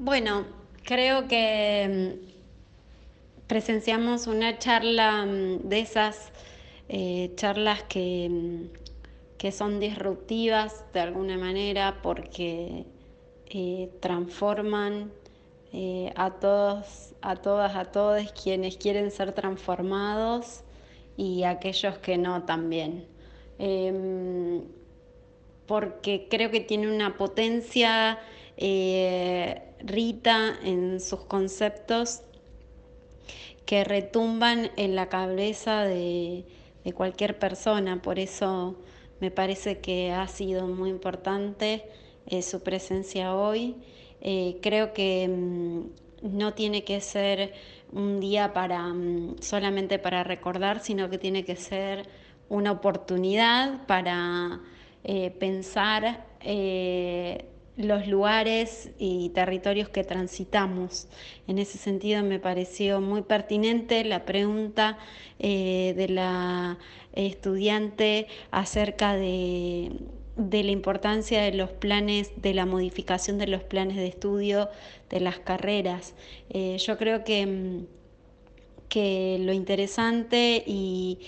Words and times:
Bueno, 0.00 0.44
creo 0.84 1.26
que 1.26 2.14
mm, 2.22 3.46
presenciamos 3.48 4.28
una 4.28 4.56
charla 4.56 5.26
mm, 5.26 5.68
de 5.68 5.80
esas 5.80 6.30
eh, 6.88 7.32
charlas 7.34 7.82
que, 7.82 8.28
mm, 8.30 9.36
que, 9.38 9.50
son 9.50 9.80
disruptivas 9.80 10.84
de 10.92 11.00
alguna 11.00 11.36
manera 11.36 11.98
porque 12.00 12.86
eh, 13.50 13.90
transforman 14.00 15.10
eh, 15.72 16.12
a 16.14 16.30
todos, 16.30 17.14
a 17.20 17.34
todas, 17.34 17.74
a 17.74 17.86
todos 17.86 18.30
quienes 18.40 18.76
quieren 18.76 19.10
ser 19.10 19.32
transformados 19.32 20.62
y 21.16 21.42
aquellos 21.42 21.98
que 21.98 22.18
no 22.18 22.44
también. 22.44 23.04
Em, 23.58 24.62
porque 25.66 26.28
creo 26.30 26.52
que 26.52 26.60
tiene 26.60 26.86
una 26.86 27.16
potencia 27.16 28.20
Rita 28.58 30.58
en 30.64 31.00
sus 31.00 31.20
conceptos 31.20 32.22
que 33.68 33.84
retumban 33.84 34.70
en 34.78 34.96
la 34.96 35.10
cabeza 35.10 35.84
de, 35.84 36.46
cualquier 36.94 37.38
persona. 37.38 38.00
Por 38.00 38.18
eso 38.18 38.76
me 39.20 39.30
parece 39.30 39.80
que 39.80 40.10
ha 40.10 40.26
sido 40.26 40.66
muy 40.66 40.88
importante 40.88 41.84
eh, 42.26 42.40
su 42.40 42.62
presencia 42.62 43.34
hoy. 43.34 43.76
Eh, 44.22 44.58
creo 44.62 44.94
que 44.94 45.28
mm, 45.28 46.38
no 46.38 46.54
tiene 46.54 46.82
que 46.82 47.02
ser 47.02 47.52
un 47.92 48.20
día 48.20 48.54
para 48.54 48.88
mm, 48.88 49.36
solamente 49.42 49.98
para 49.98 50.24
recordar, 50.24 50.80
sino 50.80 51.10
que 51.10 51.18
tiene 51.18 51.44
que 51.44 51.56
ser 51.56 52.08
una 52.48 52.72
oportunidad 52.72 53.86
para 53.86 54.62
eh, 55.04 55.30
pensar 55.30 56.24
los 57.78 58.08
lugares 58.08 58.90
y 58.98 59.30
territorios 59.30 59.88
que 59.88 60.02
transitamos. 60.02 61.06
En 61.46 61.58
ese 61.58 61.78
sentido 61.78 62.22
me 62.24 62.40
pareció 62.40 63.00
muy 63.00 63.22
pertinente 63.22 64.04
la 64.04 64.24
pregunta 64.24 64.98
eh, 65.38 65.94
de 65.96 66.08
la 66.08 66.78
estudiante 67.12 68.26
acerca 68.50 69.14
de, 69.14 69.92
la 70.36 70.70
importancia 70.70 71.40
de 71.40 71.52
los 71.52 71.70
planes, 71.70 72.32
de 72.36 72.52
la 72.52 72.66
modificación 72.66 73.38
de 73.38 73.46
los 73.46 73.62
planes 73.62 73.96
de 73.96 74.08
estudio 74.08 74.68
de 75.08 75.20
las 75.20 75.38
carreras. 75.38 76.14
Eh, 76.50 76.78
yo 76.78 76.98
creo 76.98 77.22
que 77.22 77.46
mm, 77.46 77.97
que 78.88 79.38
lo 79.40 79.52
interesante 79.52 80.62
y, 80.66 81.18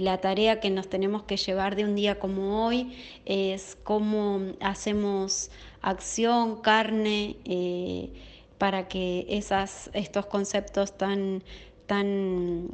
la 0.00 0.18
tarea 0.20 0.60
que 0.60 0.70
nos 0.70 0.88
tenemos 0.88 1.22
que 1.24 1.36
llevar 1.36 1.74
de 1.76 1.84
un 1.84 1.94
día 1.94 2.18
como 2.18 2.66
hoy 2.66 2.96
es 3.24 3.76
cómo 3.82 4.40
hacemos 4.60 5.50
acción, 5.82 6.60
carne, 6.60 7.36
eh, 7.44 8.10
para 8.58 8.88
que 8.88 9.26
esas, 9.28 9.90
estos 9.92 10.26
conceptos 10.26 10.96
tan, 10.96 11.42
tan, 11.86 12.68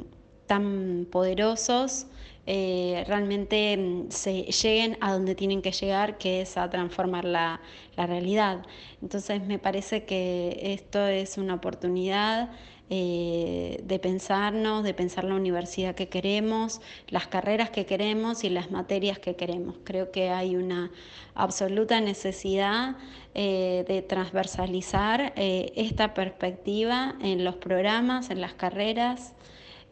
tan 0.47 1.07
poderosos 1.11 2.07
eh, 2.45 3.05
realmente 3.07 3.77
mm, 3.77 4.11
se 4.11 4.43
lleguen 4.43 4.97
a 5.01 5.13
donde 5.13 5.33
tienen 5.35 5.61
que 5.61 5.71
llegar, 5.71 6.17
que 6.17 6.41
es 6.41 6.57
a 6.57 6.69
transformar 6.69 7.25
la, 7.25 7.61
la 7.95 8.05
realidad. 8.05 8.65
Entonces 9.01 9.41
me 9.45 9.59
parece 9.59 10.03
que 10.05 10.59
esto 10.73 11.05
es 11.07 11.37
una 11.37 11.55
oportunidad 11.55 12.51
eh, 12.89 13.81
de 13.85 13.97
pensarnos, 13.97 14.83
de 14.83 14.93
pensar 14.93 15.23
la 15.23 15.35
universidad 15.35 15.95
que 15.95 16.09
queremos, 16.09 16.81
las 17.07 17.27
carreras 17.27 17.69
que 17.69 17.85
queremos 17.85 18.43
y 18.43 18.49
las 18.49 18.71
materias 18.71 19.19
que 19.19 19.35
queremos. 19.35 19.77
Creo 19.83 20.11
que 20.11 20.29
hay 20.29 20.55
una 20.55 20.91
absoluta 21.33 22.01
necesidad 22.01 22.97
eh, 23.33 23.85
de 23.87 24.01
transversalizar 24.01 25.33
eh, 25.37 25.71
esta 25.75 26.13
perspectiva 26.13 27.15
en 27.21 27.43
los 27.45 27.55
programas, 27.55 28.29
en 28.29 28.41
las 28.41 28.53
carreras 28.53 29.33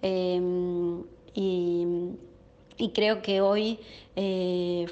y 0.03 1.85
y 2.77 2.89
creo 2.89 3.21
que 3.21 3.41
hoy 3.41 3.79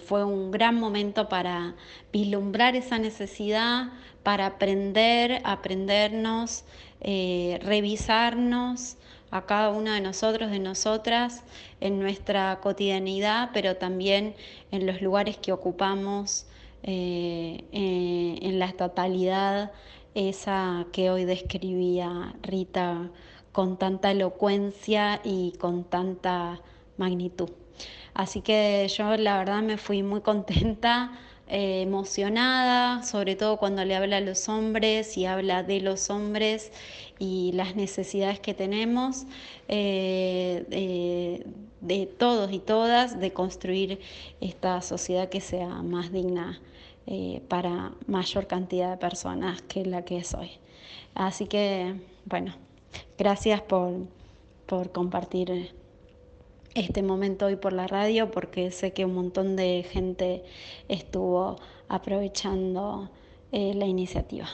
fue 0.05 0.23
un 0.23 0.49
gran 0.49 0.75
momento 0.75 1.27
para 1.29 1.75
vislumbrar 2.11 2.75
esa 2.75 2.97
necesidad, 2.97 3.91
para 4.23 4.45
aprender, 4.45 5.41
aprendernos, 5.43 6.63
eh, 7.01 7.59
revisarnos 7.63 8.97
a 9.31 9.45
cada 9.45 9.69
uno 9.69 9.91
de 9.93 10.01
nosotros, 10.01 10.51
de 10.51 10.59
nosotras, 10.59 11.43
en 11.79 11.99
nuestra 11.99 12.59
cotidianidad, 12.61 13.51
pero 13.53 13.77
también 13.77 14.35
en 14.71 14.85
los 14.85 15.01
lugares 15.01 15.37
que 15.37 15.51
ocupamos, 15.51 16.45
eh, 16.83 17.63
eh, 17.71 18.39
en 18.41 18.59
la 18.59 18.71
totalidad, 18.73 19.71
esa 20.15 20.87
que 20.91 21.11
hoy 21.11 21.25
describía 21.25 22.33
Rita 22.41 23.09
con 23.51 23.77
tanta 23.77 24.11
elocuencia 24.11 25.21
y 25.23 25.53
con 25.59 25.83
tanta 25.83 26.61
magnitud. 26.97 27.49
Así 28.13 28.41
que 28.41 28.87
yo 28.89 29.15
la 29.17 29.37
verdad 29.37 29.61
me 29.61 29.77
fui 29.77 30.03
muy 30.03 30.21
contenta 30.21 31.11
eh, 31.47 31.81
emocionada, 31.81 33.03
sobre 33.03 33.35
todo 33.35 33.57
cuando 33.57 33.83
le 33.85 33.95
habla 33.95 34.17
a 34.17 34.21
los 34.21 34.49
hombres 34.49 35.17
y 35.17 35.25
habla 35.25 35.63
de 35.63 35.81
los 35.81 36.09
hombres 36.09 36.71
y 37.17 37.51
las 37.53 37.75
necesidades 37.75 38.39
que 38.39 38.53
tenemos 38.53 39.25
eh, 39.67 41.43
de, 41.81 42.05
todos 42.05 42.51
y 42.51 42.59
todas 42.59 43.19
de 43.19 43.31
construir 43.33 43.99
esta 44.41 44.81
sociedad 44.81 45.29
que 45.29 45.41
sea 45.41 45.67
más 45.81 46.11
digna 46.11 46.59
eh, 47.07 47.41
para 47.47 47.93
mayor 48.07 48.47
cantidad 48.47 48.91
de 48.91 48.97
personas 48.97 49.61
que 49.63 49.85
la 49.85 50.03
que 50.03 50.17
es 50.17 50.33
hoy. 50.33 50.51
Así 51.15 51.47
que, 51.47 51.95
bueno, 52.25 52.53
gracias 53.17 53.61
por, 53.61 53.93
por 54.65 54.91
compartir 54.91 55.73
este 56.79 57.03
momento 57.03 57.45
hoy 57.45 57.55
por 57.55 57.73
la 57.73 57.87
radio 57.87 58.31
porque 58.31 58.71
sé 58.71 58.93
que 58.93 59.05
un 59.05 59.13
montón 59.13 59.55
de 59.55 59.85
gente 59.89 60.43
estuvo 60.87 61.57
aprovechando 61.87 63.09
eh, 63.51 63.73
la 63.75 63.85
iniciativa. 63.85 64.49